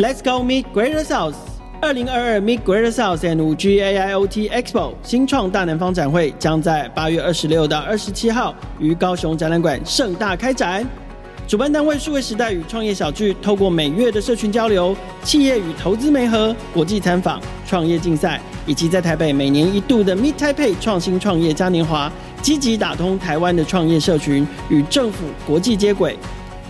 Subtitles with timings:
[0.00, 1.34] Let's go meet Greater South！
[1.82, 10.86] 二零二二 Meet Greater South and 五 G AIoT Expo 新创大南方展会将在八月二十六到二十七号于高雄展览馆盛大开展。
[11.48, 22.08] 主办单位数位时代与创业小聚，透过每月的社群交流、企业与投资媒合、国际参访、创业竞赛，以及在台北每年一度的 Meet Taipei 创新创业嘉年华，
[22.40, 26.16] 积极打通台湾的创业社群与政府国际接轨。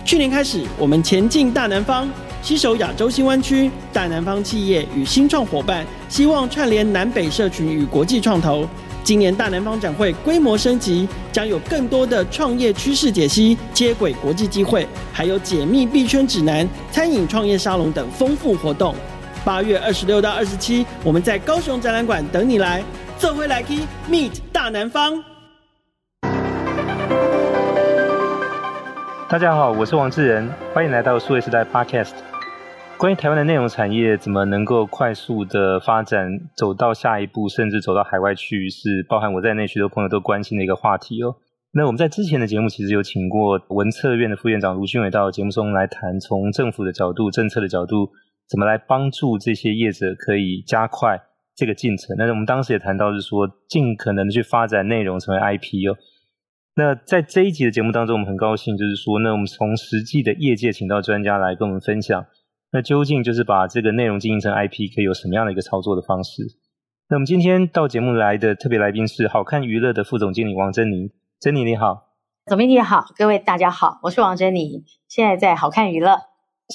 [0.03, 2.09] 去年开始，我们前进大南方。
[2.41, 8.67] 携手亚洲新湾区大南方企业与新创伙伴，希望串联南北社群与国际创投。
[9.03, 18.95] 今年大南方展会规模升级，将有更多的创业趋势解析、接轨国际机会，还有解密币圈指南、餐饮创业沙龙等丰富活动。
[19.43, 22.83] 八月二十六到二十七，我们在高雄展览馆等你来，
[23.17, 25.21] 这回来听 meet 大南方。
[29.27, 32.28] 大家好，我是王志仁，欢迎来到数位时代 Podcast。
[32.99, 41.33] 关于台湾的内容产业怎么能够快速的发展，走到下一步，甚至走到海外去，是包含我在内许多朋友都关心的一个话题哦。
[41.71, 48.09] 那我们在之前的节目其实有请过文策院的副院长卢俊伟到节目中来谈，从政府的角度、政策的角度，
[48.49, 51.21] 怎么来帮助这些业者可以加快
[51.55, 52.17] 这个进程。
[52.17, 55.95] 那我们当时也谈到是说，尽可能的去发展内容成为 IP 哦。
[56.75, 62.25] 那在这一集的节目当中，我们很高兴就是说，那我们从实际的业界请到专家来跟我们分享。
[62.71, 66.43] 那究竟就是把这个内容经营成 IP，可以有什么样的一个操作的方式？
[67.09, 71.09] 那我们今天到节目来的特别来宾是好看娱乐的副总经理王珍妮。
[71.39, 72.09] 珍妮你好，
[72.45, 76.15] 总经理好，各位大家好，我是王珍妮，现在在好看娱乐。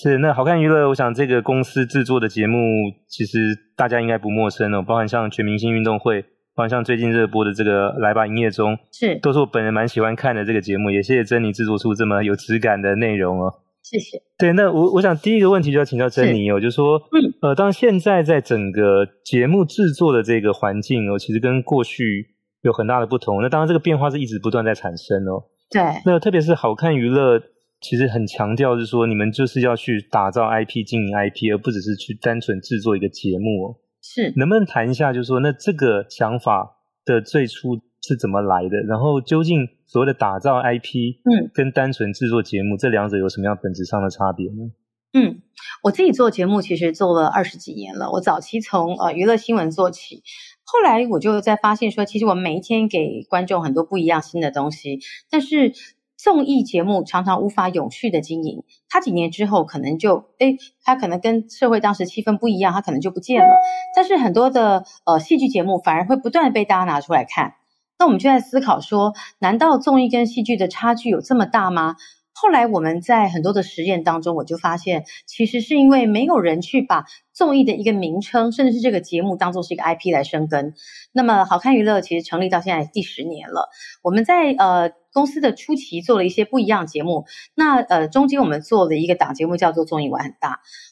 [0.02, 2.58] 是，那好看娱乐，我想这个公司制作的节目，
[3.06, 3.38] 其实
[3.76, 6.22] 大家应该不陌生哦，包含像全明星运动会，
[6.56, 13.52] 包含像最近热播的这个来吧营业中，是，都是我本人蛮喜欢看的这个节目，也谢谢珍妮制作出这么有质感的内容哦。
[13.84, 14.16] 谢谢。
[14.38, 23.42] 对，那我我想第一个问题就要请教珍妮哦，就是说，嗯，呃，当现在在整个节目制作的这个环境哦，其实跟过去有很大的不同。
[23.42, 25.44] 那当然，这个变化是一直不断在产生哦。
[25.70, 25.82] 对。
[26.06, 27.38] 那特别是好看娱乐，
[27.82, 33.76] 其实很强调是说，你们就是要去打造 IP、经营 IP，而不只是去单纯制作一个节目哦。
[34.02, 34.32] 是。
[34.36, 38.76] 能不能谈一下，就是说，那这个想法的最初是怎么来的？
[38.86, 39.68] 然后究竟？
[39.86, 44.72] 所谓的打造 IP，嗯，跟单纯制作节目，嗯，这两者有什么样本质上的差别呢？
[45.12, 45.42] 嗯，
[45.84, 48.10] 我自己做节目其实做了二十几年了。
[48.10, 50.24] 我早期从呃娱乐新闻做起，
[50.64, 54.98] 后来我就在发现说，其实我们每一天给观众很多不一样新的东西，
[55.30, 55.74] 但是
[56.16, 63.48] 综艺节目常常无法永续的经营，它几年之后可能就诶，它可能跟社会当时气氛不一样，它可能就不见了。
[63.94, 67.54] 但是很多的呃戏剧节目反而会不断的被大家拿出来看。
[67.98, 71.96] 那我们就在思考说，难道综艺跟戏剧的差距有这么大吗？
[72.32, 80.74] 后来我们在很多的实验当中，我就发现，其实是因为没有人去把综艺的一个名称，甚至是这个节目当做是一个 IP 来生根。
[81.12, 83.68] 那么，好看娱乐其实成立到现在第十年了。
[84.02, 90.50] 我们在呃公司的初期做了一些不一样节目，那呃中间我们做了一个档节目叫做《综艺玩很大》。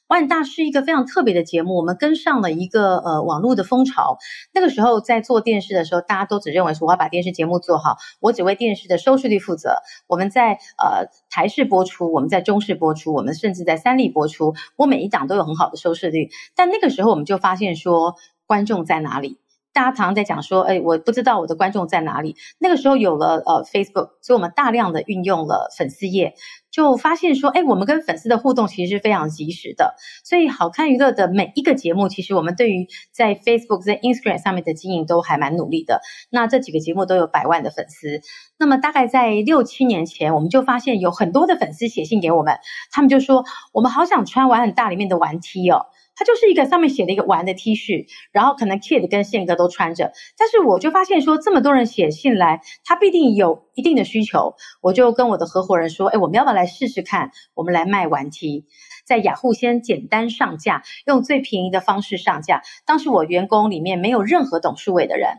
[0.08, 4.18] 玩很大是一个非常特别的节目，我们跟上了一个呃网络的风潮。
[4.52, 9.76] 那个时候在做电视的时候，大家都只认为说我要把电视节目做好，我只为电视的收视率负责。
[10.06, 16.28] 我们在呃台视播出，我们在中视播出，我们甚至在三立播出，我每一档都有很好的收视率。
[16.54, 18.16] 但那个时候我们就发现说，
[18.46, 19.38] 观众在哪里？
[19.74, 22.36] 大家常常在讲说，哎，我不知道我的观众在哪里。
[22.58, 26.34] 那个时候有了呃 Facebook，所以我们大量的运用了粉丝页。
[26.70, 29.94] 就发现说，哎，我们跟粉丝的互动其实是非常及时的，
[30.24, 36.02] 所以好看娱乐的每一个节目，其实我们对于在 Facebook、在 Instagram 上面的经营都还蛮努力的。
[36.30, 38.20] 那这几个节目都有百万的粉丝。
[38.58, 42.58] 那么大概在六七年前，我们就发现有很多的粉丝写信给我们，
[42.90, 45.86] 他们就说，我们好想穿玩很大里面的玩 T 哦。
[46.22, 57.32] 它就是一个上面写了一个玩的 T 恤，然后可能 Kid 跟宪哥都穿着，但是我就发现说，这么多人写信来，他必定有一定的需求，我就跟我的合伙人说，哎，我们要不要来试试看？
[57.54, 58.66] 我们来卖玩 T，
[59.04, 62.62] 在雅虎先简单上架，用最便宜的方式上架。
[62.86, 65.38] 当时我员工里面没有任何懂数位的人，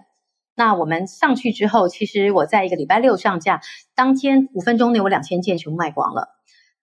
[0.54, 3.62] 那我们上去之后，其实我在一个礼拜六上架，
[3.96, 6.28] 当天五分钟内我两千件全部卖光了。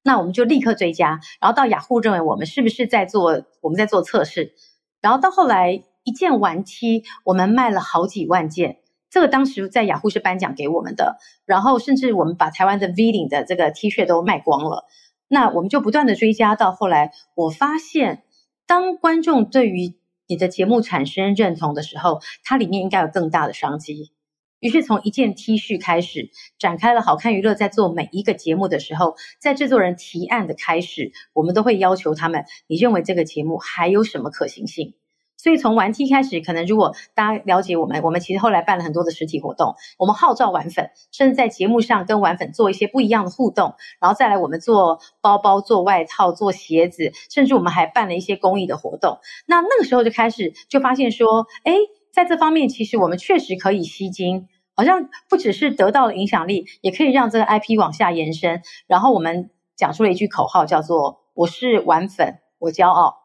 [0.02, 4.54] 那我们就立刻追加，然后到雅虎认为我们是不是在做我们在做测试，
[5.00, 8.78] 然后到后来一件玩 T 我们卖了好几万件，
[9.10, 14.86] 这个当时在雅虎是颁奖给我们的，然后甚至我们把台湾的 V 领的这个 T 恤都卖光了，
[15.28, 18.22] 那我们就不断的追加，到后来我发现，
[18.66, 24.12] 当观众对于你的节目产生认同的时候，它里面应该有更大的商机。
[24.60, 34.94] 于是从一件 T 恤开始，展开了好看娱乐在做每一个节目的时候，在制作人提案的开始，我们都会要求他们：你认为这个节目还有什么可行性？
[35.38, 49.20] 所以从玩 T 开始，可能如果大家了解我们，我们其实后来办了很多的实体活动，我们号召玩粉，甚至在节目上跟玩粉做一些不一样的互动，然后再来我们做包包、做外套、做鞋子，甚至我们还办了一些公益的活动。
[49.46, 51.72] 那那个时候就开始就发现说，哎。
[52.12, 58.62] 在这方面，其实我们确实可以吸金，好像不只是得到了影响力，也可以让这个 IP 往下延伸。
[58.86, 63.16] 然后我们讲出了一句口号，叫做“我是玩粉，我骄傲”。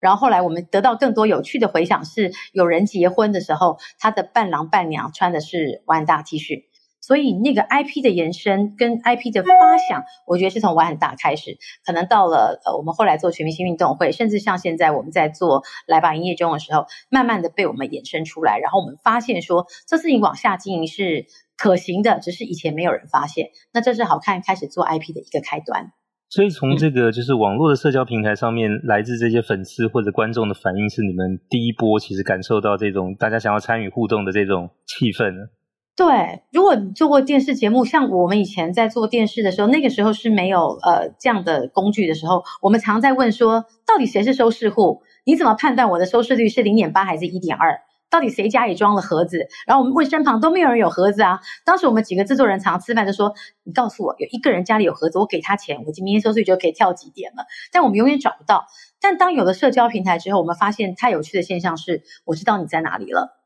[0.00, 6.64] 然后后来我们得到更多有趣的回响，是有人结婚的时候，他的伴郎伴娘穿的是万大 T 恤。
[7.06, 21.26] 所以那个 IP 的延伸跟 IP 的发想，我觉得是从玩很大开始，可能到了呃我们后来做全明星运动会，甚至像现在我们在做来吧营业中的时候，慢慢的被我们衍生出来，然后我们发现说这事情往下经营是
[21.58, 23.50] 可行的，只是以前没有人发现。
[23.74, 25.92] 那这是好看开始做 IP 的一个开端。
[26.30, 35.46] 所以从这个就是网络的社交平台上面来自这些粉丝或者观众的反应，是你们第一波其实感受到这种大家想要参与互动的这种气氛呢？
[35.96, 45.02] 对，如果你做过电视节目，像我们以前在做电视的时候，那个时候是没有呃这样的工具的时候，我们常在问说，到底谁是收视户？
[45.24, 47.78] 你怎么判断我的收视率是零点八还是一点二？
[48.10, 49.46] 到底谁家里装了盒子？
[49.66, 51.38] 然后我们问身旁都没有人有盒子啊。
[51.64, 53.32] 当时我们几个制作人常吃饭就说，
[53.62, 57.44] 你告诉我有一个人家里有盒子，我给他钱，我今天收视率就可以跳几点了。
[57.72, 58.66] 但我们永远找不到。
[59.00, 63.43] 但当有了社交平台之后，我们发现太有趣的现象是，我知道你在哪里了。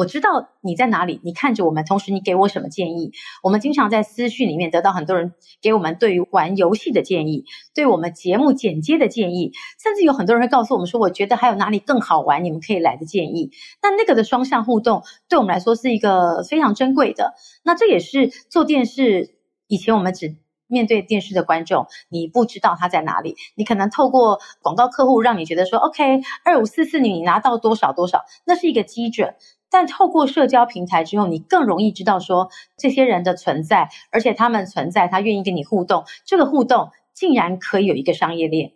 [0.00, 3.12] 我知道你在哪里，你看着我们，同时你给我什么建议？
[3.42, 7.44] 我们经常在私讯里面得到很多人给我们对于玩游戏的建议，
[7.74, 13.50] 对我们节目剪接的建议，甚至有很多人会告诉我们说，我觉得还有哪里更好玩，你们可以来的建议。
[13.82, 17.34] 那那个的双向互动，对我们来说是一个非常珍贵的。
[17.62, 19.34] 那这也是做电视
[19.66, 20.34] 以前我们只
[20.66, 29.34] 面对电视的观众，你不知道他在哪里，你可能透过广告客户让你觉得说，OK，二五四四你拿到多少多少，那是一个基准。
[29.70, 38.72] 但透过社交平台之后，你更容易知道说这些人的存在，而且他们存在，他愿意跟你互动，这个互动竟然可以有一个商业链。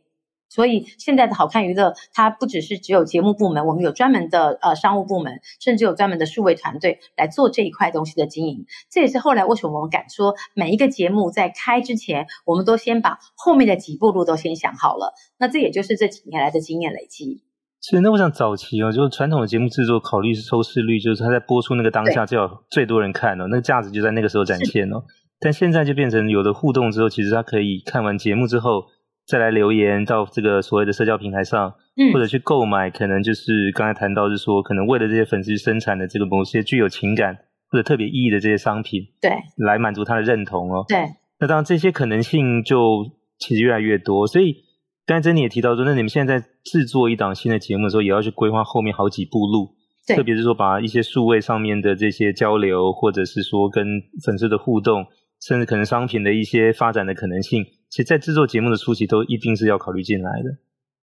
[0.51, 8.67] 所以现在的好看娱乐，它不只是只有节目部门，我们有专门的呃商务部门，甚至有专门的数位团队来做这一块东西的经营。
[8.89, 15.15] 这也是后来为什么我们敢说每一个节目在开之前，我们都先把后面的几步路都先想好了。
[15.39, 17.43] 那这也就是这几年来的经验累积。
[17.85, 25.05] 其实那我想早期哦，就是传统的节目制作考虑是收视率，就是它在播出那个当下就要最多人看哦，那个价值就在那个时候展现哦。
[25.39, 28.87] 但现在就变成有的互动之后，其实他可以看完节目之后
[29.27, 37.37] 再来留言到这个所谓的社交平台上，嗯，或者去购买，可能就是刚才谈到是说，可能为了这些粉丝生产的这个某些具有情感
[37.69, 40.87] 或者特别意义的这些商品，对，来满足他的认同哦。
[40.89, 41.05] 对，
[41.39, 43.05] 那当然这些可能性就
[43.39, 44.64] 其实越来越多，所以。
[45.07, 49.75] 刚才珍妮也提到说，那你们现在在制作一档新的节目的时候，也要去规划后面好几步路，
[50.07, 53.85] 对，特别是说把一些数位上面的这些交流，或者是说跟
[54.25, 55.05] 粉丝的互动，
[55.43, 60.51] 甚至可能商品的一些发展的可能性，其实，在制作节目的初期，都一定是要考虑进来的。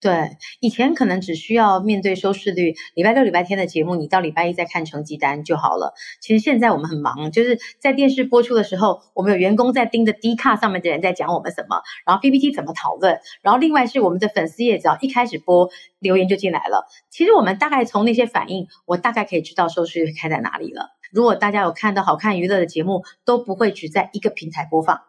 [0.01, 5.93] 对，以前可能只需要面对收视率，礼拜六、礼拜天的节目，你到礼拜一再看成绩单就好了。
[6.21, 15.69] 其实现在我们很忙，就是在电视播出的时候，我们有员工在盯着 D 卡上面的人在讲我们什么，然后 PPT 怎么讨论，然后另外是我们的粉丝也，只要一开始播，
[15.99, 16.87] 留言就进来了。
[17.11, 20.91] 其实我们大概从那些反应，我大概可以知道收视率开在哪里了。
[21.11, 25.01] 如果大家有看到好看娱乐的节目，都不会只在一个平台播放。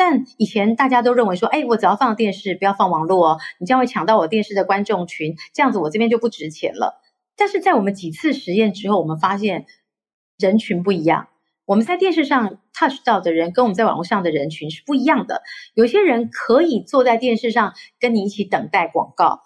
[0.00, 7.02] 但以前大家都认为说，哎，我只要放电视，不要放网络哦，你将会抢到我电视的观众群，这样子我这边就不值钱了。
[7.36, 9.66] 但是在我们几次实验之后，我们发现
[10.38, 11.28] 人群不一样。
[11.66, 15.42] 我们在电视上 touch 到的人，跟我们在网络上的人群是不一样的。
[15.74, 19.42] 有些人可以坐在电视上跟你一起等待广告，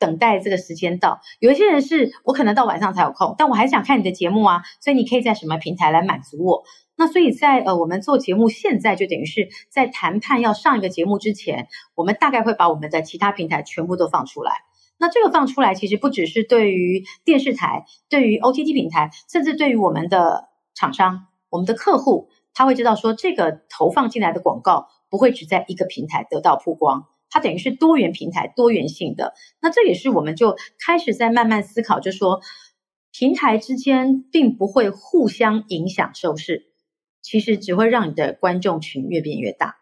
[0.00, 6.64] 等待这个时间到；有一些人是我可能到晚上才有空，但我还想看你的节目啊，所以你可以在什么平台来满足我。
[7.02, 11.66] 那所以在呃，我们做节目现在就等于是在谈判要上一个节目之前，
[11.96, 14.52] 我们大概会把我们的其他平台全部都放出来。
[14.98, 29.34] 那这个放出来，其实不只是对于电视台，对于 OTT 平台，甚至对于我们的厂商、我们的客户，他会知道说，这个投放进来的广告不会只在一个平台得到曝光，它等于是多元平台、多元性的。
[29.60, 30.56] 那这也是我们就
[30.86, 32.42] 开始在慢慢思考，就说
[33.10, 36.71] 平台之间并不会互相影响收视。
[37.22, 39.76] 其实只会让你的观众群越变越大，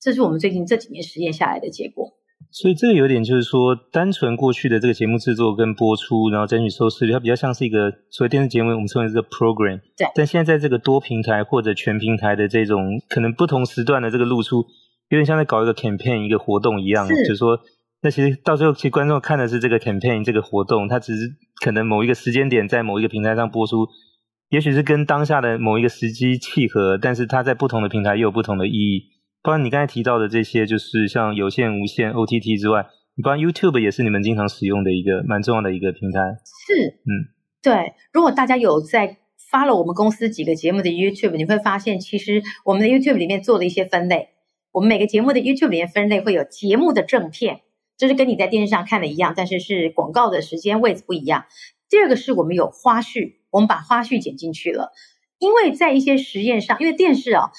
[0.00, 2.12] 这是我们最近这几年实验下来的结果。
[2.52, 9.78] 所以这个有点就是说，单纯过去的这个节目制作跟播出，然后争取收视率，它比较像是一个所谓电视节目，我们称为这个 program。
[9.96, 10.08] 对。
[10.14, 14.64] 但现在在这个多平台或者全平台的这种可能不同时段的这个露出，
[15.10, 17.60] 有点像在搞一个 campaign 一个活动一样，是就是说，
[18.02, 21.28] 那其实到最后，其实观众看的是这个 campaign 这个活动，它只是
[21.62, 23.86] 可能某一个时间点在某一个平台上播出，
[24.50, 29.04] 也许是跟当下的某一个时机契合，但是它在不同的平台又有不同的意义。
[29.42, 36.20] 包括你刚才提到的这些，就是像有线、无线、OTT 之外，你包括 YouTube 也是你们经常使用的一个蛮重要的一个平台。
[36.66, 37.30] 是，嗯，
[37.62, 37.94] 对。
[38.12, 39.16] 如果大家有在
[39.50, 44.30] follow 我们公司几个节目的 YouTube，你会发现，其实我们的 YouTube 里面做了一些分类。
[44.72, 47.60] 我们每个节目的 YouTube 里面分类会有节目的正片，
[47.96, 51.44] 就是跟你在电视上看的一样，但是是广告的时间位置不一样。
[51.90, 54.92] 第二个是我们有花絮，我们把花絮剪进去了，
[55.38, 57.50] 因为在一些实验上，因为电视啊。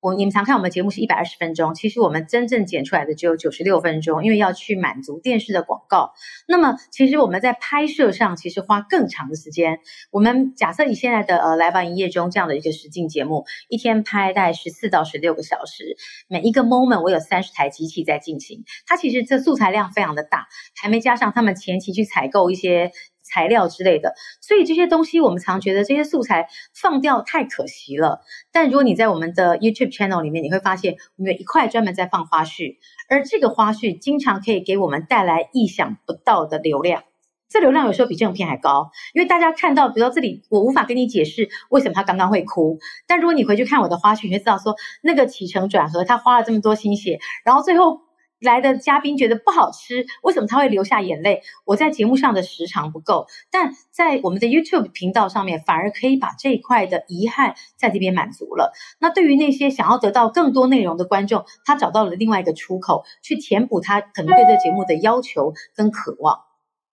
[0.00, 6.12] 我你们常看我们节目是一百二十分钟，其实我们真正剪出来的只有九十六分钟，因为要去满足电视的广告。
[6.46, 9.78] 那么，其实我们在拍摄上其实花更长的时间。
[10.10, 15.96] 我们假设以现在的呃来吧营业中这样的一个实境节目，一天拍大概十四到十六个小时，
[16.28, 20.48] 每一个 moment 我有三十台机器在进行，它其实这素材量非常的大，
[20.82, 22.90] 还没加上他们前期去采购一些。
[23.34, 28.20] 材料之类的，所以这些东西我们常觉得这些素材放掉太可惜了。
[28.52, 32.76] 但如果你在我们的 YouTube channel 里面，你会发现我们有一块专门在放花絮，
[33.08, 37.02] 而这个花絮经常可以给我们带来意想不到的流量。
[37.48, 48.02] 这流量有时候比正片还高，因为大家看到，比如说这里我无法跟你解释为什么他刚刚会哭，但如果你回去看我的花絮，你会知道说那个起承转合，他花了这么多心血，然后最后。
[48.44, 51.42] 来的嘉宾觉得不好吃，为什么他会流下眼泪？
[51.64, 58.72] 我在节目上的时长不够，但在我们的 YouTube 频道上面，反而可以把这一块的遗憾在这边满足了。
[59.00, 66.38] 那对于那些想要得到更多内容的观众，他找到了另外一个出口，去填补他可能对这节目的要求跟渴望。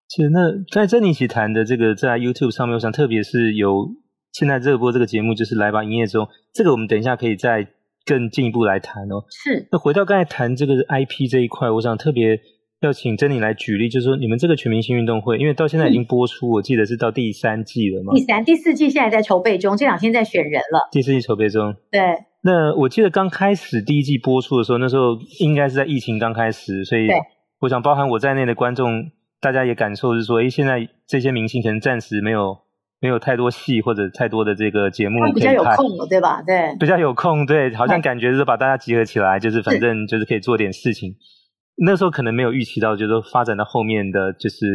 [0.07, 0.39] 其实，那
[0.71, 3.89] 在这一起谈的这个在 YouTube 上面，我想特别是有
[4.31, 7.67] 现在热播这个节目，就是来吧营业中，这个我们等一下可以再。
[8.05, 9.67] 更进一步来谈哦，是。
[9.71, 12.39] 那回到刚才谈这个 IP 这一块，我想特别
[12.81, 18.13] 要请珍妮来举例，就是说你们这个全明星运动会，因为到现在已经播出，嗯、我记得是到第三季了嘛？
[18.13, 20.89] 第三、第四季现在在筹备中，这两天在选人了。
[20.91, 21.75] 第四季筹备中。
[21.91, 22.01] 对。
[22.43, 27.07] 那我记得刚开始第一季播出的时候，那时候应该是在疫情刚开始，所以
[27.59, 32.57] 我想包含我在内的观众，大家也感受是说，诶，现在这些明星可能暂时没有。
[33.01, 36.39] 没有太多戏或者太多的这个节目比较有空了，对吧？
[36.43, 41.15] 对，比较有空，对，好像感觉是把大家集合起来，就是反正就是可以做点事情。
[41.83, 44.65] 那时候可能没有预期到，就是说发展到后面的，就是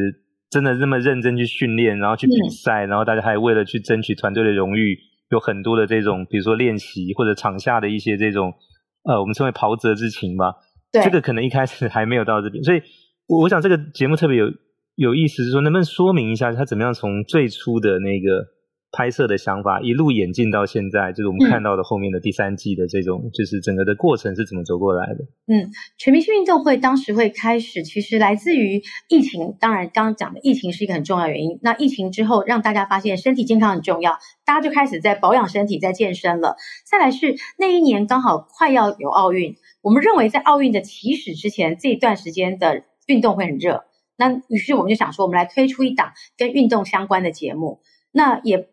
[0.51, 4.99] 真的这么认真去训练，然后去比赛，嗯、然后大家还为了去争取团队的荣誉，
[5.31, 8.53] 有很多的这种，比如说练习或者场下的一些这种，
[9.05, 10.53] 呃，我们称为袍泽之情吧。
[10.91, 12.83] 对，这个可能一开始还没有到这边，所以
[13.29, 14.47] 我想这个节目特别有。
[14.97, 18.47] 有意思是说，能不能说明一下他怎么样从最初的那个
[18.91, 25.25] 拍摄的想法，一路演进到现在，就是我们看到的后面的第三季的这种，嗯、就是整个的过程是怎么走过来的？
[25.49, 29.55] 嗯，全明星运动会当时会开始，其实来自于疫情。
[29.61, 31.59] 当然，刚刚讲的疫情是一个很重要原因。
[31.61, 36.57] 那疫情之后，让大家发现身体健康很重要，大家就开始在保养身体，在健身了。
[36.91, 43.85] 再来是那一年刚好快要有奥运，我们认为在奥运的起始之前这一段时间的运动会很热。
[44.17, 47.81] 那于是我们就想说，我们来推出一档跟运动相关的节目。
[48.13, 48.69] 那也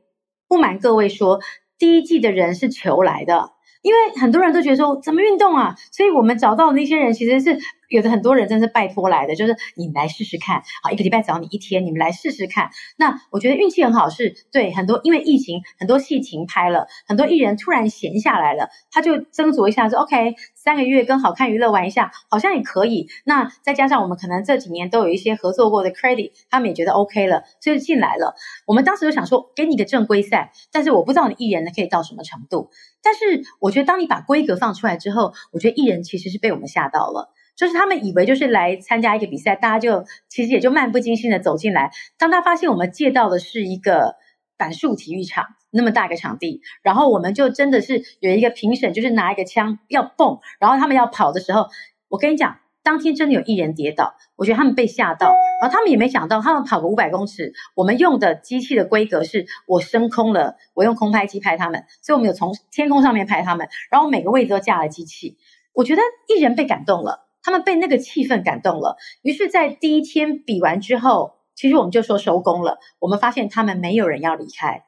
[0.47, 1.39] 不瞒各位说，
[1.77, 7.59] 第一季的人是求来的，因为很多人都觉得说怎么运动啊，所以我们找到的那些人其实是。
[7.93, 12.71] 有的很多人真是拜托来的，就是你来试试看，好，一个礼拜找你一天，你们来试试看。
[12.97, 23.07] 那我觉得运气很好是，对很多因为疫情很多戏停拍了，很多艺人突然闲下来了，他就斟酌一下说，OK，三个月跟好看娱乐玩一下，好像也可以。
[23.25, 28.35] 那再加上我们可能这几年都有一些合作过的 credit，他们也觉得 OK 了，所以进来了。
[28.65, 32.71] 我们当时就想说，给你个正规赛，但是我不知道你艺人呢可以到什么程度。
[33.03, 37.33] 但是我觉得当你把规格放出来之后，我觉得艺人其实是被我们吓到了。
[37.55, 41.91] 就是他们以为就是来参加一个比赛，大家就其实也就漫不经心的走进来。
[42.17, 44.15] 当他发现我们借到的是一个
[44.57, 51.67] 板树体育场那么大一个场地，然后我们就真的是有一个评审，就是拿一个枪要蹦，然后他们要跑的时候，
[52.09, 55.27] 我跟你讲，当天真的有艺人跌倒，我觉得他们被吓到，
[55.61, 65.37] 然后他们也没想到，他们跑个五百公尺，我们用的机器的规格是我升空了，我用空拍机拍他们，所以我们有从天空上面拍他们，然后每个位置都架了机器，
[65.73, 67.22] 我觉得艺人被感动了。
[67.43, 72.79] 他们被那个气氛感动了，于是，在第一天比完之后，其实我们就说收工了。
[72.99, 74.85] 我们发现他们没有人要离开，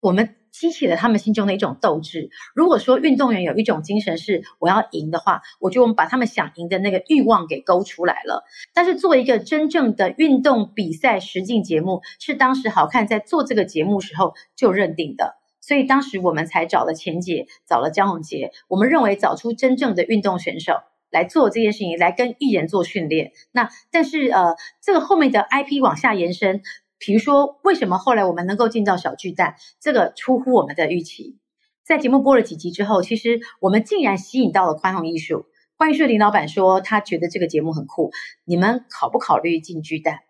[0.00, 2.30] 我们激起了他们心中的一种斗志。
[2.54, 8.44] 如果说运动员有一种精神是我要赢的话，我觉得我们把他们想赢的那个欲望给勾出来了。
[8.72, 15.36] 但是做一个真正的运动比赛实境节目，是当时好看在做这个节目时候就认定的。
[15.60, 18.52] 所以当时我们才找了钱姐，找了江宏杰。
[18.68, 20.74] 我们认为找出真正的运动选手
[21.10, 23.32] 来做这件事情，来跟艺人做训练。
[23.52, 26.62] 那但是呃，这个后面的 IP 往下延伸，
[26.98, 31.38] 比如说为什么后来我们能够进到小巨蛋，这个出乎我们的预期。
[31.84, 35.46] 在节目播了几集之后，其实我们竟然吸引到了宽宏艺术。
[35.76, 38.10] 宽宏艺术林老板说，他觉得这个节目很酷，
[38.44, 40.20] 你们考不考虑进巨蛋？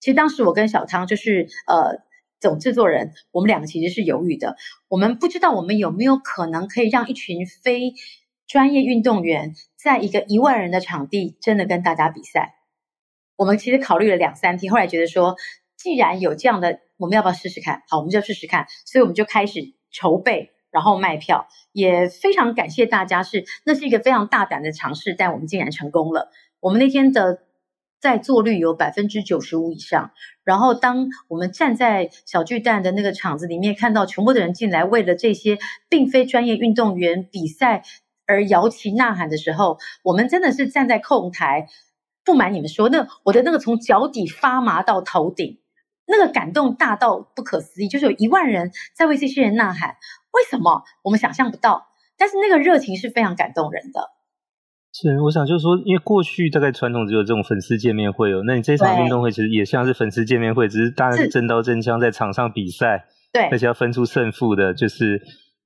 [0.00, 2.04] 其实当时我跟小汤就是呃。
[2.40, 4.56] 总制作人，我们两个其实是犹豫的。
[4.88, 7.94] 我们不知道我们有没有可能可以让一群非
[8.46, 12.54] 专业运动员，在一个一万人的场地，真的跟大家比赛。
[13.36, 15.36] 我们其实考虑了两三天，后来觉得说，
[15.76, 17.82] 既然有这样的，我们要不要试试看？
[17.88, 18.66] 好，我们就试试看。
[18.86, 19.60] 所以我们就开始
[19.90, 21.48] 筹备，然后卖票。
[21.72, 26.30] 也非常感谢大家是，那是一个非常大胆的尝试，但我们竟然成功了。
[26.60, 27.40] 我们那天的。
[28.00, 30.10] 在座率有百分之九十五以上，
[30.44, 35.56] 然后当我们站在小巨蛋的那个场子里面，看到全部的人进来，为了这些
[35.88, 37.82] 并非专业运动员比赛
[38.26, 41.68] 而摇旗呐喊的时候，我们真的是站在控台，
[42.24, 45.60] 不瞒你们说，那我的那个从脚底发麻到头顶，
[46.06, 49.96] 那个感动大到不可思议，就是有一万人在为这些人呐喊，
[50.32, 50.82] 为什么？
[51.02, 54.10] 我们想象不到，但是那个热情是非常感动人的。
[54.96, 65.20] 是，我想就是说，因为过去大概传统只有这种粉丝见面会哦，那你这场运动会其实也像是粉丝见面会，只是大家是真刀真枪在场上比赛，对，而且要分出胜负的，就是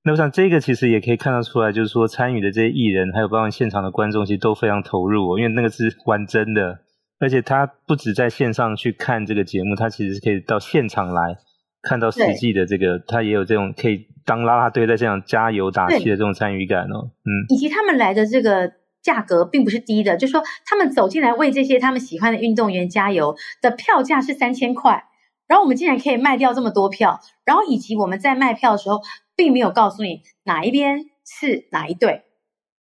[0.04, 6.80] 那我想这个其实也可以看得出来，就是说参与的这些艺人，还有包括现场的观众，其实都非常投入哦，因为那个是玩真的，
[7.18, 11.36] 而且他不止在线上去看这个节目，他其实是可以到现场来
[11.82, 18.72] 看到实际的这个，他也有这种可以当啦啦队在现场加油打气的这种参与感哦，嗯，以及他们来的这个。
[19.00, 25.04] 价格并不是低的，就是说他们走进来为这些他们喜欢的运动员加油的票价是三千块，
[25.46, 29.00] 然后我们竟然可以卖掉这么多票，然后以及我们在卖票的时候
[29.38, 32.24] 并没有告诉你哪一边是哪一队，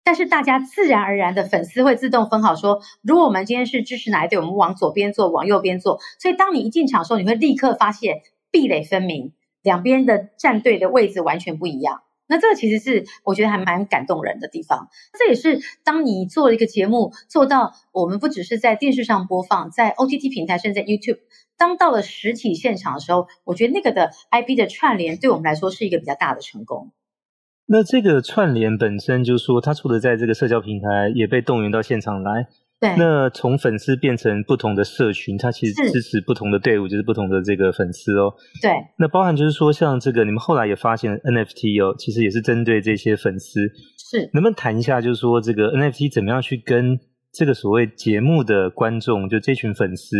[0.06, 12.04] 但是大家自然而然的粉丝会自动分好说，如果我们今天是支持哪一队，我们往左边坐，往右边坐，所以当你一进场的时候，你会立刻发现壁垒分明，两边的战队的位置完全不一样。
[12.30, 14.88] 那这个其实是我觉得还蛮感动人的地方。
[15.17, 21.19] 这也是当你做了一个节目，做到我们不只是在电视上播放，在 OTT 平台，甚至在 YouTube，
[21.58, 26.91] 当到了实体现场的时候，我觉得那个的 IP 的串联对我们来说是一个比较大的成功。
[27.65, 32.48] 那这个串联本身就是说，它除了在这个社交平台也被动员到现场来。
[32.80, 38.36] 对，那从粉丝变成不同的社群，它其实支持不同的队伍，就是不同的这个粉丝哦。
[38.62, 43.62] 对，那包含就是说，像这个你们后来也发现 NFT 哦，其实也是针对这些粉丝。
[43.98, 47.00] 是，能不能谈一下，就是说这个 NFT 怎么样去跟
[47.34, 50.15] 这个所谓节目的观众，就这群粉丝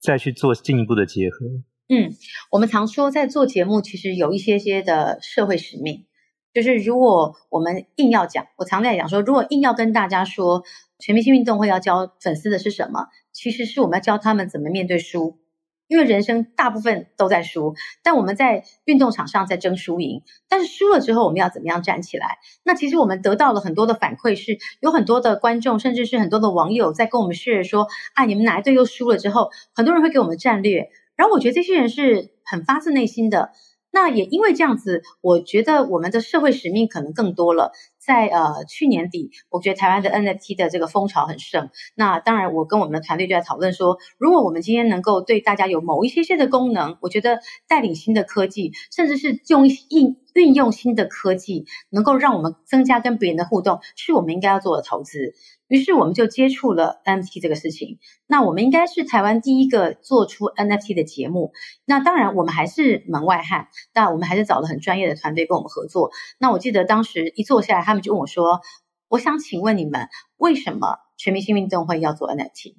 [0.00, 1.46] 再去做进一步的结合？
[1.88, 2.12] 嗯，
[2.50, 6.06] 我们常说在做节目，其实有一些些的社会使命。
[6.52, 10.64] 就是如果我们硬要讲，我常在讲说，如果硬要跟大家说，
[10.98, 13.06] 全明星运动会要教粉丝的是什么？
[13.32, 15.38] 其实是我们要教他们怎么面对输，
[15.88, 22.38] 因为人生大部分都在输，但我们在运动场上在争输赢，但是输了之后我们要怎么样站起来？
[22.62, 33.50] 那其实我们得到了很多的反馈，是有很多的观众，甚至是很多的网友在跟我们 share 说，啊，你们哪一队又输了之后，很多人会给我们战略，然后我觉得这些人是很发自内心的。
[33.90, 37.72] 那也因为这样子，我觉得我们的社会使命可能更多了。
[38.08, 41.68] 在呃去年底，我觉得台湾的 NFT 的这个风潮很盛。
[41.94, 55.34] 那当然，我跟我们的团队就在讨论说，如果我们今天能够对大家有某一些些的功能，我觉得带领新的科技，甚至是用运运用新的科技，能够让我们增加跟别人的互动，是我们应该要做的投资。
[55.68, 57.98] 于是我们就接触了 NFT 这个事情。
[58.26, 61.52] 那我们应该是台湾第一个做出 NFT 的节目。
[61.84, 66.10] 那当然，我们还是门外汉，但我们还是找了很专业的团队跟我们合作。
[66.38, 68.60] 那我记得当时一坐下来，他们就问我说
[69.08, 72.76] ：“我想请问你们，为什么全明星运动会要做 NFT？”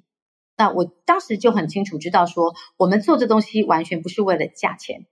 [0.56, 5.06] 那我当时就很清楚知道说，我们做这东西完全不是为了价钱，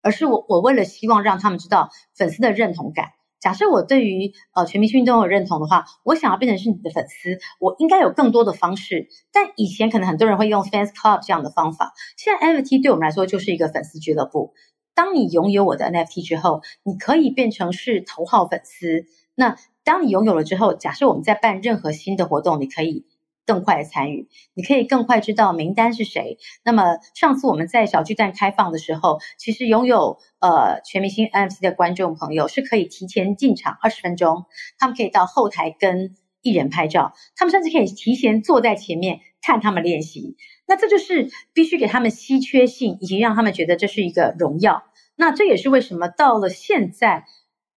[0.00, 3.10] 而是我我为了希望让他们知道粉丝的认同感。
[3.40, 9.08] 假设我对于呃全明星运动会认同的话，我想要变成是你的粉丝，我应该有更多的方式。
[9.32, 14.54] 但以前可能很多人会用 fans club 这样的方法，现在 NFT 对我们来说就是一个粉丝俱乐部。
[14.94, 19.06] 当你拥有我的 NFT 之后，你可以变成是头号粉丝。
[19.34, 23.06] 那当你拥有了之后，假设我们在办任何新的活动，你可以
[23.44, 26.38] 更快的参与，你可以更快知道名单是谁。
[26.64, 34.44] 那么上次我们在小巨蛋开放的时候，其实拥有呃全明星 NFT 的观众朋友是可以提前进场二十分钟，
[34.78, 40.36] 他们可以到后台跟艺人拍照，他们甚至可以提前坐在前面看他们练习。
[40.66, 44.84] 那这就是必须给他们稀缺性，以及让他们觉得这是一个荣耀。
[45.16, 47.24] 那这也是为什么到了现在，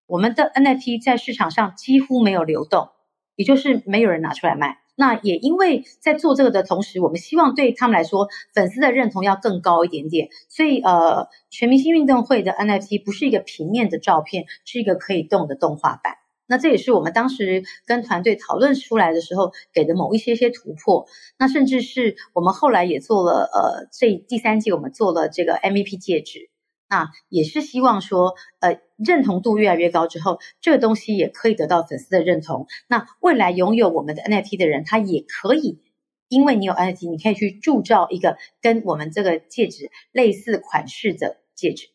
[0.07, 2.89] 我们的 NFT 在市场上几乎没有流动，
[3.35, 4.77] 也就是没有人拿出来卖。
[4.97, 10.29] 那也因为在做这个的同时，我们希望对他们来说，粉丝的认同要更高一点点。
[10.47, 16.13] 所以，呃，全明星运动会的 NFT 不是一个平面的照片，是一个可以动的动画版。
[16.47, 21.07] 那这也是我们当时跟团队讨论出来的时候给的某一些些突破。
[21.37, 26.51] 那甚至是我们后来也做了，呃，这第三季我们做了这个 MVP 戒指。
[26.87, 32.67] 那也是希望说，呃，认同度越来越高之后，这个东西也可以得到粉丝的认同。
[32.87, 35.81] 那未来拥有我们的 NFT 的人，他也可以，
[36.29, 41.87] 因为你有 NFT，你可以去铸造一个跟我们这个戒指类似款式的戒指，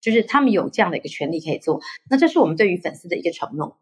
[0.00, 1.80] 就是他们有这样的一个权利可以做。
[2.10, 3.78] 那这是我们对于粉丝的一个承诺。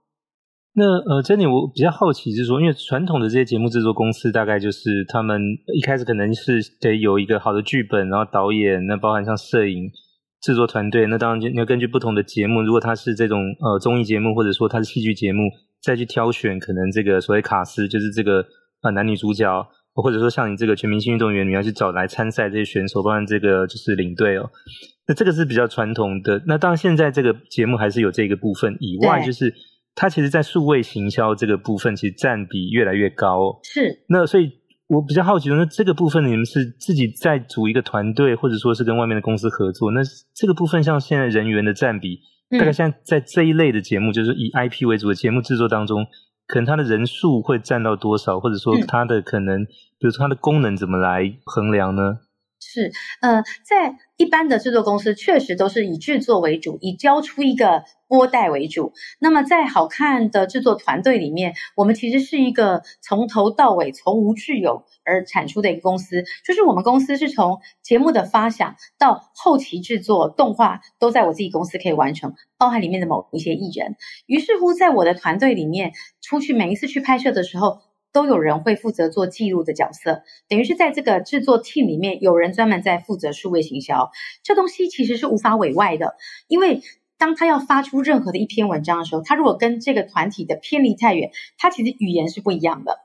[0.73, 5.41] 那呃，Jenny，我比较好奇是说，因为传统的这些节目制作公司，大概就是他们
[5.75, 9.91] 一开始可能是得有一个好的剧本，然后导演，那包含像摄影。
[10.41, 15.51] 制作团队，那当然你要根据不同的节目，如果它是这种呃综艺节目，或者说它是戏剧节目，
[15.83, 18.45] 再去挑选可能这个所谓卡司，就是这个
[18.83, 24.51] 呃男女主角，或者说像你这个全明星运动员，你要去找来参赛这些选手，包含这个就是领队哦。
[25.07, 26.43] 那这个是比较传统的。
[26.47, 29.53] 那当然现在这个节目还是有这个部分以外，就是
[29.95, 33.59] 它其实在数位行销这个部分，其实占比越来越高。
[33.63, 34.05] 是。
[34.09, 34.60] 那所以。
[34.91, 39.93] 我比较好奇的，那这个部分你们是自己在组一个团队，或者说是跟外面的公司合作？
[39.93, 40.01] 那
[40.35, 42.19] 这个部分像现在人员的占比，
[42.51, 46.05] 嗯、大概现在在这一类的节目，就是以 IP 为主的节目制作当中，
[46.49, 48.41] 可能它的人数会占到多少？
[48.41, 49.67] 或者说它的可能，嗯、
[50.01, 52.19] 比如说它的功能怎么来衡量呢？
[52.73, 58.93] 是，呃，在一般的制作公司，确实都是以制作为主，以交出一个播带为主。
[59.19, 66.23] 那么，在好看的制作团队里面，我们其实是一个从头到尾从无至有而产出的一个公司。
[66.47, 73.97] 就是我们公司是从节目的发想到后期制作动画，都在我自己公司可以完成，包含里面的某一些艺人。
[74.27, 77.81] 于是乎，在我的团队里面，出去每一次去拍摄的时候，
[78.13, 84.11] 都有人会负责做记录的角色，等于是在这个制作 team 里面，有人专门在负责数位行销。
[84.43, 86.17] 这东西其实是无法委外的，
[86.49, 86.83] 因为
[87.19, 92.99] 当他要发出任何的一篇文章的时候，他如果跟这个团体的偏离太远，他其实语言是不一样的。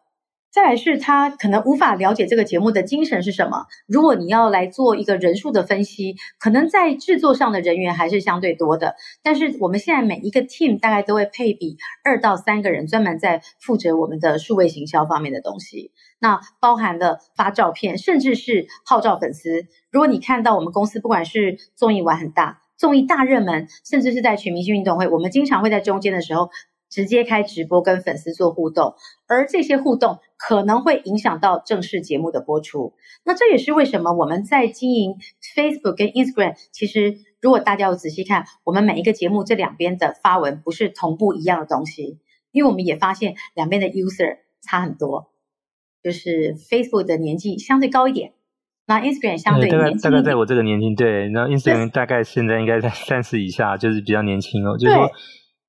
[0.56, 3.66] 再来是他可能无法了解这个节目的精神是什么。
[3.88, 8.96] 如果你要来做一个人数的分析，可能在制作上的人员还是相对多的。
[9.22, 15.92] 但是我们现在每一个 team 大概都会配比二到三个人，专门在负责我们的数位行销方面的东西。
[16.20, 19.66] 那包含了发照片，甚至是号召粉丝。
[19.92, 26.50] 如果你看到我们公司不管是综艺玩很大、综艺大热门，甚至是在全明星运动会，我们经常会在中间的时候。
[26.90, 28.96] 直接开直播跟粉丝做互动，
[29.28, 32.94] 而这些互动可能会影响到正式节目的播出。
[33.26, 35.16] 那这也是为什么我们在经营
[35.56, 36.56] Facebook 跟 Instagram。
[36.72, 42.20] 其实，如果大家有仔细看，我们每一个节目这两边的发文不是同步一样的东西，
[42.52, 45.32] 因为我们也发现两边的 user 差很多，
[46.04, 48.34] 就是 Facebook 的年纪相对高一点，
[48.86, 50.00] 那 Instagram 相对年轻一点。
[50.02, 55.10] 大概大概在我这个年龄，对，然后 Instagram 大概现在应该在三十以下，就是比较年轻哦，就是说。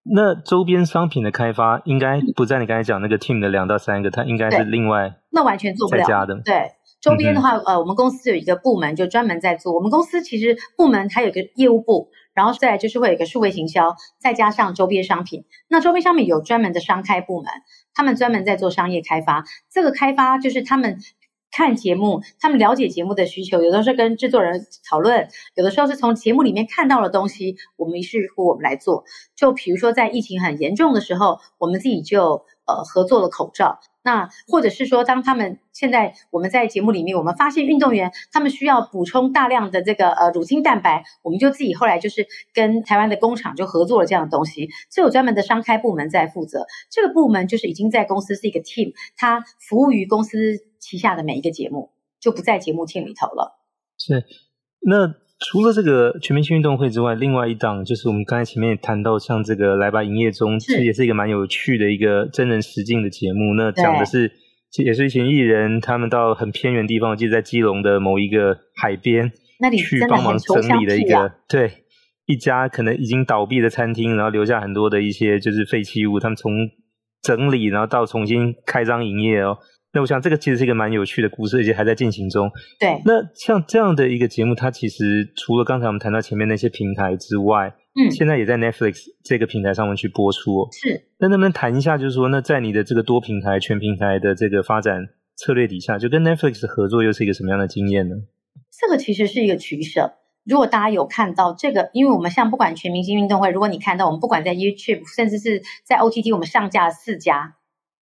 [0.08, 6.40] 那周边商品的开发应该不在你刚才讲那个 team 的两到三个，它应该是另外那完全做不了的。
[6.44, 9.72] 对，周边的话，嗯、呃，我们公司有一个部门就专门在做。
[9.74, 15.44] 我们公司其实部门它有一个业务部，然后再来就是会有一个数位行销，再加上周边商品。
[15.68, 17.50] 那周边商品有专门的商开部门，
[17.94, 19.44] 他们专门在做商业开发。
[19.72, 20.98] 这个开发就是他们。
[21.56, 29.04] 看节目，他们了解节目的需求，有的时候跟制作人讨论，有的时候是从节目里面看到的东西，我们于是乎我们来做。
[29.34, 33.80] 就比如说在疫情很严重的时候，我们自己就呃合作了口罩。
[34.02, 46.66] 那或者是说，当他们现在我们在节目里面，我们发现运动员他们需要补充大量的这个呃乳清蛋白，我们就自己后来就是跟台湾的工厂就合作了这样的东西，是有专门的商开部门在负责。
[46.90, 50.58] 这个部门就是已经在公司是一个 team，它服务于公司。
[50.88, 53.58] 旗下的每一个节目就不在节目厅里头了。
[53.98, 54.24] 是，
[54.82, 63.54] 那除了这个全明星运动会之外，另外一档就是我们刚才前面也谈到，像这个来吧营业中，其实也是一个蛮有趣的一个真人实境的节目。
[63.56, 64.30] 那讲的是，
[64.84, 71.84] 也是一群艺人，他们到很偏远地方，我记得在基隆的某一个海边，那里去帮忙整理的一个，对，
[72.26, 76.52] 一家可能已经倒闭的餐厅，然后留下很多的一些就是废弃物，他们从
[77.22, 79.58] 整理然后到重新开张营业哦。
[79.96, 82.50] 那我想这个其实是一个蛮有趣的故事，而且还在进行中。
[82.78, 83.00] 对。
[83.06, 90.68] 那像这样的一个节目，它其实除了刚才我们谈到前面那些平台之外，嗯，现在也在 Netflix 这个平台上面去播出。
[90.70, 91.08] 是。
[91.18, 98.16] 那能不能谈一下，就是说，那在你的这个多平台、全平台的这个发展策略底下，就跟 Netflix 合作又是一个什么样的经验呢？
[98.78, 100.12] 这个其实是一个取舍。
[100.44, 107.56] 如果大家有看到这个，因为我们像不管全明星运动会，如果你看到我们不管在 YouTube，甚至是在 OTT，我们上架了四家，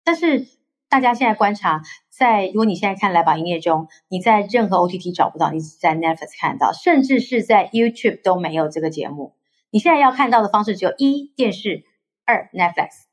[0.05, 0.45] 但是
[0.89, 9.35] 大家现在观察，在如果你现在看来吧营业中，你在任何 OTT 找不到，你只在 Netflix 看到，甚至是在 YouTube 都没有这个节目。
[9.71, 11.85] 你现在要看到的方式只有一电视，
[12.25, 13.06] 二 Netflix。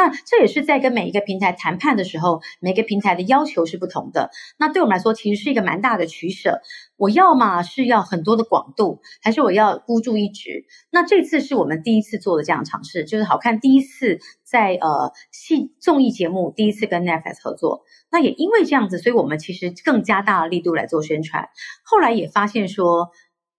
[0.00, 4.30] 那这也是在跟每一个平台谈判的时候，每个平台的要求是不同的。
[4.58, 6.62] 那对我们来说，其实是一个蛮大的取舍。
[6.96, 10.64] 我要嘛是要很多的广度，还是我要孤注一掷？
[10.90, 17.82] 那这次是我们第一次做的这样尝试，就是好看第一次在呃戏综艺节目第一次跟 Netflix 合作。
[18.10, 21.50] 那也因为这样子，所以我们其实更加大的力度来做宣传。
[21.84, 23.10] 后来也发现说。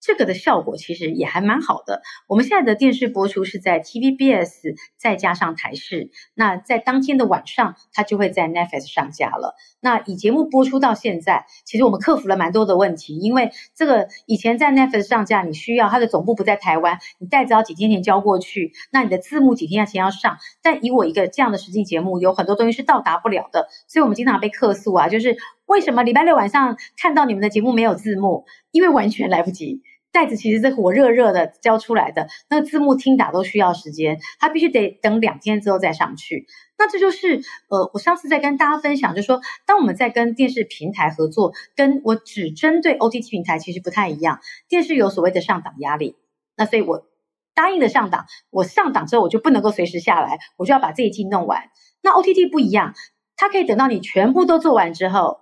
[0.01, 2.01] 这个的效果其实也还蛮好的。
[2.27, 9.55] 我们现在的电视播出是在 TVBS 再加上台视，那在当天的晚上，它就会在 Netflix 上架了。
[9.79, 20.37] 那以节目播出到现在，其实我们克服了蛮多的问题，因为这个以前在 Netflix 上架，你需要它的总部不在台湾，你袋子要几天前交过去，那你的字幕几天前要上。
[20.63, 25.37] 但以我一个这样的实际节目，有很多东西是到达不了的，所以我们经常被客诉啊，就是
[25.67, 28.45] 为什么礼拜六晚上看到你们的节目没有字幕？
[28.71, 29.81] 因为完全来不及。
[30.11, 36.47] 袋子其实是火热热的交出来的，那字幕听打都需要时间，它必须得等两天之后再上去。
[36.77, 44.39] 那这就是呃，我上次在跟大家分享，就说，当我们在跟电视平台合作，跟我只针对 OTT 平台其实不太一样。
[44.67, 46.17] 电视有所谓的上档压力，
[46.57, 47.07] 那所以我
[47.53, 51.69] 答应了上档，我上档之后我就不能够随时下来，我就要把这一季弄完。
[52.01, 52.95] 那 OTT 不一样，
[53.37, 55.39] 它可以等到你全部都做完之后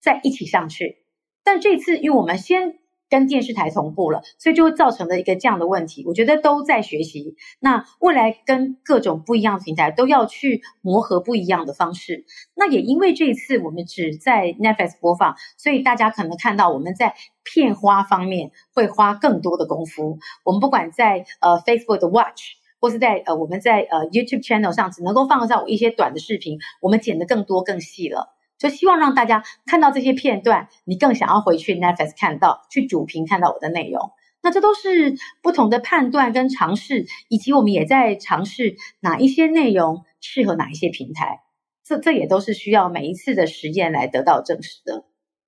[0.00, 1.04] 再一起上去。
[1.44, 2.80] 但这次因为我们先。
[3.08, 6.04] 跟电视台同步了，所以就会造成了一个这样的问题。
[6.06, 12.24] 我觉得都在学习，那未来跟各种不一样的平台都要去磨合不一样的方式。
[12.54, 20.18] 那也因为这一次我们只在 Netflix 播放，所以大家可能看到我们在片花方面会花更多的功夫。
[20.44, 28.34] 我们不管在呃 Facebook 的 Watch，或是在呃我们在呃 YouTube Channel 上，只能够放上一些短的视频，我们剪得更多更细了。
[28.58, 34.10] 就希望让大家看到这些片段，你更想要回去 Netflix 看到，去主屏看到我的内容。
[34.42, 41.40] 那这都是不同的判断跟尝试，以及我们也在尝试哪一些内容适合哪一些平台。
[41.84, 45.04] 这这也都是需要每一次的实验来得到证实的。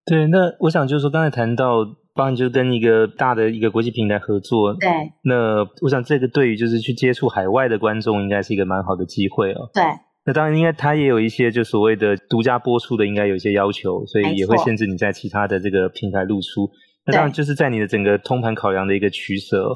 [0.06, 4.74] 对，那我想就是说，刚才谈到，帮你就跟一个大的一个国际平台合作。
[4.74, 4.90] 对。
[5.22, 9.70] 那我想这个对于就是去接触海外的观众，应该是一个蛮好的机会哦。
[9.72, 9.84] 对。
[10.26, 16.70] 那当然，应该它也有一些就所谓的独家播出的，应该有一些要求，所以也会限制你在其他的这个平台露出。
[17.06, 19.74] 那当然就是在你的整个通盘考量的一个取舍。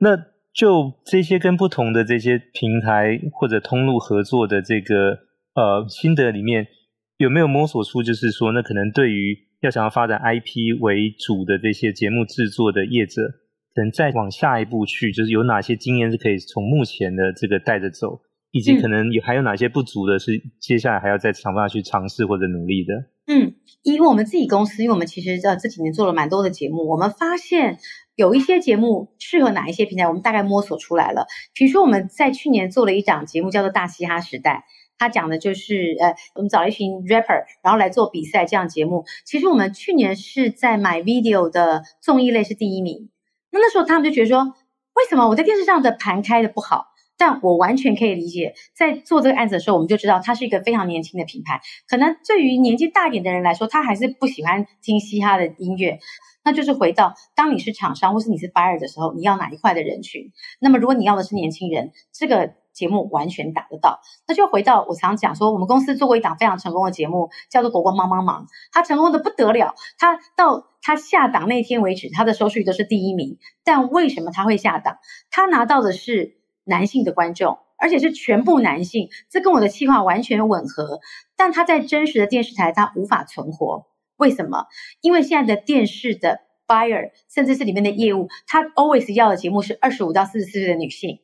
[0.00, 0.16] 那
[0.52, 5.10] 就这些跟不同的这些平台或者通路合作的这个
[5.54, 6.66] 呃心得里面，
[7.18, 13.22] 有没有摸索出就是说，那可能对于要想要发展 IP 为主的这些节目制作的业者，
[13.74, 18.20] 可能再往下一步去，就是有哪些经验是可以从目前的这个带着走？
[18.58, 22.92] 以及可能有还有哪些不足的，是接下来还要再想办法去尝试或者努力的。
[23.28, 27.78] 嗯，以我们自己公司，因为我们其实呃这几年做了蛮多的节目，我们发现
[28.16, 31.28] 有一些节目适合哪一些平台，我们大概摸索出来了。
[31.54, 34.64] 比如说我们在去年做了一档节目叫做《大嘻哈时代》，
[34.98, 39.04] 它讲的就是呃我们找了一群 rapper，然后来做比赛这样节目。
[39.24, 43.10] 其实我们去年是在 MyVideo 的综艺类是第一名，
[43.52, 44.42] 那那时候他们就觉得说，
[44.94, 46.86] 为什么我在电视上的盘开的不好？
[47.18, 51.60] 但我完全可以理解，在做这个案子的时候，我们就知道它是一个非常年轻的品牌。
[51.88, 55.98] 可能对于年纪大一点的人来说，他还是不喜欢听嘻哈的音乐。
[56.44, 60.30] 那就是回到，当你是厂商或是你是 buyer 的时候，你要哪一块的人群？
[60.60, 64.00] 那么如果你要的是年轻人，这个节目完全打得到。
[64.26, 69.74] 那就回到我常讲说，我们公司做过一档非常成功的节目，叫做《国光帮帮忙》，它成功的不得了。
[69.98, 73.38] 它到它下档那天为止，它的收视率都是第一名。
[73.64, 74.98] 但为什么它会下档？
[75.30, 76.37] 它拿到的是。
[76.68, 81.00] 男性的观众，而且是全部男性，这跟我的计划完全吻合。
[81.36, 83.86] 但他在真实的电视台，他无法存活。
[84.16, 84.66] 为什么？
[85.00, 91.20] 因为现在的电视的 buyer，甚至是里面的业务，他 always 要的节目是二十五到四十四岁的女性，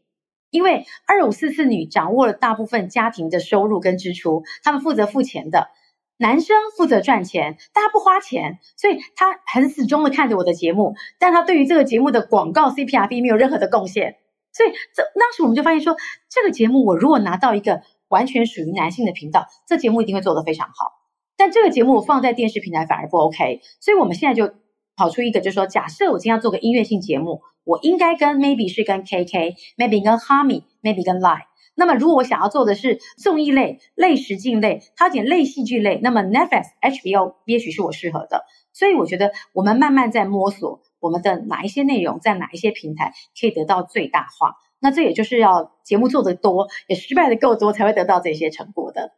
[0.50, 5.68] 因为二五四四女掌握了大部分家庭的收入跟支出，他们负责付钱的，
[6.16, 14.16] 男生负责赚钱，但他不花钱，所以他很死忠的看着我的节目，但他对于这个节目的广告 CPRP 没有任何的贡献。
[14.55, 15.97] 所以，这当时我们就发现说，
[16.31, 20.93] 这个节目我如果拿到一个完全属于男性的频道，这节目一定会做得非常好。
[21.37, 24.55] 但这个节目我放在电视平台反而不 OK，所以我们现在就
[24.95, 31.43] 跑出一个，就是说，假设我今天要做个音乐性节目，我应该跟 maybe 是跟 KK，maybe 跟 Hami，maybe 跟 Lie。
[31.75, 38.45] 那么如果我想要做的是综艺类、类实境类，它有点类戏剧类，那么 Netflix、HBO 也许是我适合的。
[38.73, 44.55] 所以我觉得我们慢慢在摸索我们的哪一些内容在哪一些平台可以得到最大化。
[44.81, 49.12] 那这也就是要节目做得多，也失败的够多，才会得到这些成果的。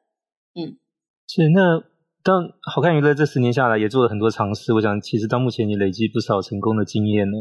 [0.55, 0.79] 嗯，
[1.27, 1.85] 是那。
[2.27, 7.37] 当好看娱乐这十年下来也做了很多尝试，我想其实到目前你累积不少成功的经验呢。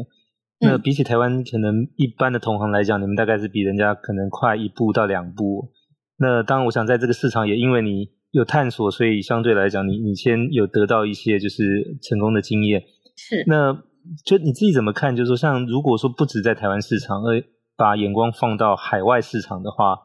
[0.60, 5.72] 那比起台湾可能一般的同行来讲，你们大概是比人家可能快一步到两步。
[6.18, 12.84] 那当然，我想在这个市场也因为你有探索，所以相对来讲，你你先有得到一些就是成功的经验。
[13.16, 13.42] 是。
[13.48, 13.82] 那
[14.24, 15.14] 就你自己怎么看？
[15.16, 17.42] 就是说，像如果说不止在台湾市场，而
[17.76, 19.96] 把眼光放到海外市场的话，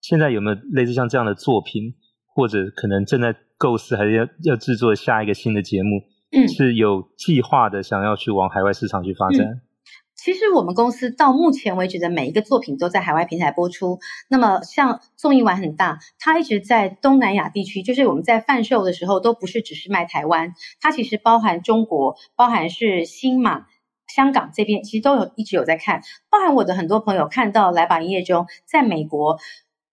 [0.00, 1.94] 现在有没有类似像这样的作品，
[2.34, 3.34] 或者可能正在？
[3.60, 6.00] 构思还是要要制作下一个新的节目，
[6.32, 9.46] 嗯，是有计划的，想要去往海外市场去发展。
[9.46, 9.60] 嗯。
[10.22, 14.00] 其实我们公司到目前为止的每一个作品都在海外平台播出。
[14.28, 23.64] 那么像综艺玩很大，它一直在东南亚地区，就是我们在贩售的时候都不是只是卖台湾，它其实包含中国，包含是新马、
[24.08, 26.02] 香港这边，其实都有一直有在看。
[26.28, 29.38] 包含我的很多朋友看到来吧营业中，在美国。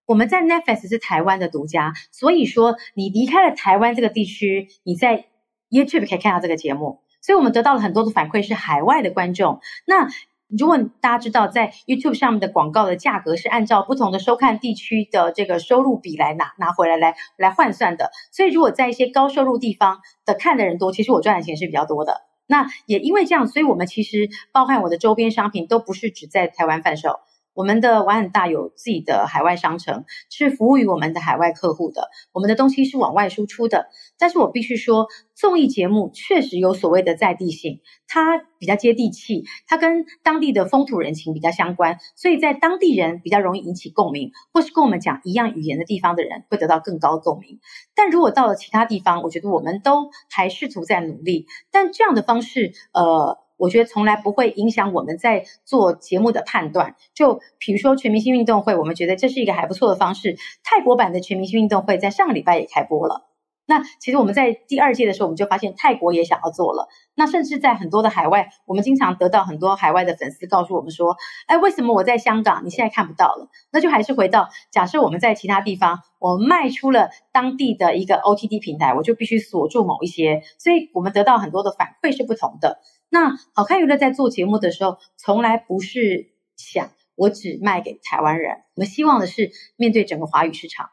[0.05, 5.27] 我们在 Netflix 是台湾的独家，所以说你离开了台湾这个地区，你在
[5.69, 6.99] YouTube 可以看到这个节目。
[7.27, 9.59] 所以我们得到了很多的反馈，是海外的观众。
[9.85, 10.07] 那
[10.47, 18.11] 如果大家知道，在 YouTube 上面的广告的价格是按照不同的收看地区的这个收入比来拿拿回来来来换算的。
[18.31, 22.21] 所以如果在一些高收入地方的看的人多，其实我赚的钱是比较多的。
[22.45, 27.19] 那也因为这样，所以我们其实包含我的周边商品都不是只在台湾贩售。
[27.57, 32.07] 我们的玩很大，有自己的海外商城，是服务于我们的海外客户的。
[32.31, 33.87] 我们的东西是往外输出的，
[34.19, 47.59] 但是我必须说，综艺节目确实有所谓的在地性，它比较接地气，它跟当地的风土人情比较相关，所以在当地人比较容易引起共鸣，或是跟我们讲一样语言的地方的人会得到更高共鸣。
[47.95, 53.39] 但如果到了其他地方，我觉得我们都还试图在努力，但这样的方式，呃。
[53.57, 56.95] 我觉得从来不会影响我们在做节目的判断。
[57.13, 60.37] 就比如说全明星运动会，我们觉得这是一个还不错的方式。
[60.63, 63.25] 泰国版的全明星运动会在上个礼拜也开播了。
[63.69, 66.87] 那其实我们在第二届的时候，我们就发现泰国也想要做了。
[67.15, 71.17] 那甚至在很多的海外，我们经常得到很多海外的粉丝告诉我们说
[71.47, 82.79] ：“哎，为什么我在香港，你现在看不到了？”那就还是回到假设我们在其他地方，我们卖出了当地的一个 OTT 平台，我就必须锁住某一些，所以我们得到很多的反馈是不同的。
[83.09, 88.57] 那好看娱乐在做节目的时候，从来不是想我只卖给台湾人。
[88.75, 90.89] 我们希望的是面对整个华语市场，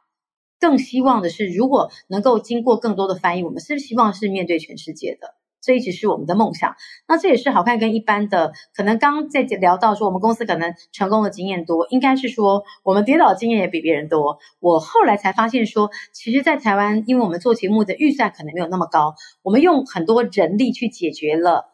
[0.60, 5.34] 更希望的是如果能够经过更多的翻译，我们是不是希望是面对全世界的？
[5.60, 6.76] 这一直是我们的梦想。
[7.08, 14.38] 那这也是好看跟一般的可能刚刚在聊到说，我们公司可能成功的经验多，应该是说我们跌倒的经验也比别人多。
[14.60, 21.73] 我后来才发现说，其实，在台湾，因为我们做节目的预算可能没有那么高，我们用很多人力去解决了。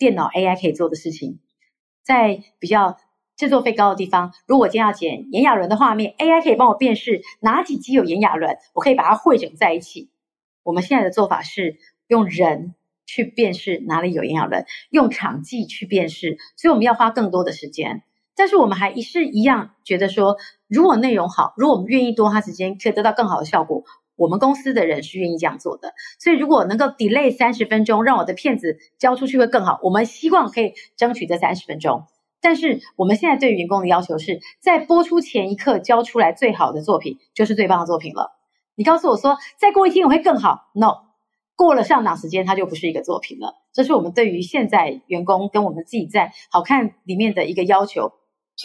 [0.00, 1.40] 电脑 AI 可以做的事情，
[2.02, 2.96] 在比较
[3.36, 10.10] 制作费高的地方，如果我今天要剪炎亚纶的画面，AI 可以帮我辨识哪几集有炎亚纶，我可以把它汇整在一起。
[10.62, 18.02] 我们现在的做法是用人去辨识哪里有炎亚纶，用场记去辨识，所以我们要花更多的时间。
[18.34, 23.84] 但是我们还是一样觉得说，如果内容好，如果我们愿意多花时间，可以得到更好的效果。
[24.20, 29.80] 我们公司的人是愿意这样做的，所以如果能够 delay 三十分钟，让我的片子交出去会更好。
[29.82, 32.04] 我们希望可以争取这三十分钟，
[32.42, 38.38] 但是我们现在对员工的要求是在播出前一刻交出来最好的作品就是最棒的作品了。
[38.74, 40.98] 你告诉我说再过一天我会更好，no，
[41.56, 43.54] 过了上档时间它就不是一个作品了。
[43.72, 48.12] 这是我们对于现在员工跟我们自己在好看里面的一个要求。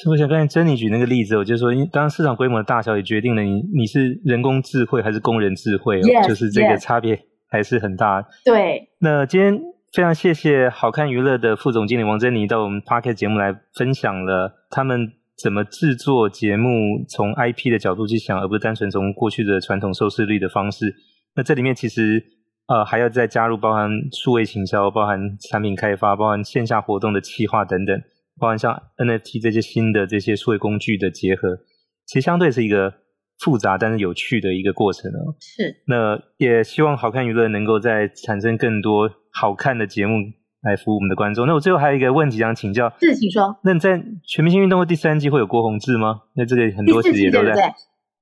[0.10, 7.18] 我想刚才珍妮举那个例子，我就说，因为当然市场规模的大小也决定了你你是人工智慧还是工人智慧，yes, 就是这个差别
[7.50, 8.22] 还是很大。
[8.44, 8.90] 对。
[9.00, 9.58] 那今天
[9.94, 16.70] 非常谢谢好看娱乐的副总经理王珍妮到我们 Podcast 节目来分享了他们怎么制作节目，
[17.08, 20.94] 从 IP 的角度去想，而不是单纯从过去的传统收视率的方式。
[21.36, 22.22] 那这里面其实
[22.68, 28.02] 呃还要再加入包含数位行销、包含产品开发、包含线下活动的企划等等。
[28.40, 31.58] 包含像 NFT 这些新的这些数位工具的结合，
[32.06, 32.94] 其实相对是一个
[33.40, 35.36] 复杂但是有趣的一个过程哦。
[35.40, 35.84] 是。
[35.88, 40.16] 那也希望好看娱乐能够再产生更多好看的节目
[40.62, 41.46] 来服务我们的观众。
[41.48, 42.92] 那我最后还有一个问题想请教。
[43.00, 43.58] 是，请说。
[43.64, 46.22] 那你在全明星运动会第三季会有郭宏志吗？
[46.36, 47.74] 那这个很多时也都在。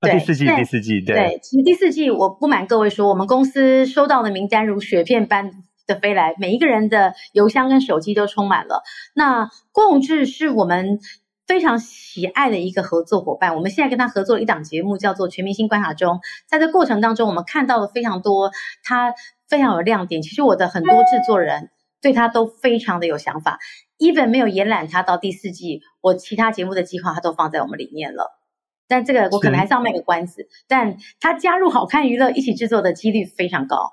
[0.01, 5.49] 哦、第四季，第四季，对，对，其实第四季我不瞒各位说，我们公司收到的名单如雪片般
[5.85, 8.83] 的飞来，每一个人的邮箱跟手机都充满了。
[9.13, 10.99] 那共治是我们
[11.45, 16.15] 非常喜爱的一个合作伙伴，我们现在跟他合作一档节目叫做《全明星观察中》，
[16.47, 18.51] 在这过程当中，我们看到了非常多
[18.83, 19.13] 他
[19.49, 20.21] 非常有亮点。
[20.21, 21.69] 其实我的很多制作人
[22.01, 23.59] 对他都非常的有想法
[23.99, 28.39] ，even 没有延揽他到第四季，我其他节目的计划他都放在我们里面了。
[28.87, 33.91] 但这个我可能还是要卖个关子，但他加入好看娱乐一起制作的几率非常高。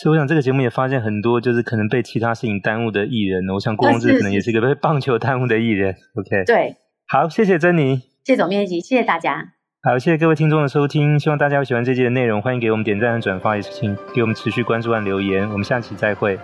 [0.00, 5.92] 所以我想这个节目也发现很多就是可能被其他事情耽误的艺人，我想郭宏志可能也是一个被棒球耽误的艺人。
[6.14, 6.76] OK，对，
[7.08, 9.54] 好，谢谢珍妮，谢谢总编辑，谢谢大家。
[9.82, 16.38] 好，谢谢各位听众的收听，希望大家会喜欢这期的内容，欢迎给我们点赞和转发，也请给我们持续关注和留言，我们下期再会。